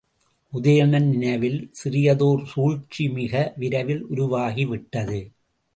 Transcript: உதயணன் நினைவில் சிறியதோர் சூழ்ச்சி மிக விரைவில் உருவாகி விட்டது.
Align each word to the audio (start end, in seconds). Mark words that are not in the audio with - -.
உதயணன் 0.53 1.07
நினைவில் 1.07 1.59
சிறியதோர் 1.71 2.43
சூழ்ச்சி 2.45 3.09
மிக 3.09 3.53
விரைவில் 3.55 4.03
உருவாகி 4.05 4.65
விட்டது. 4.65 5.21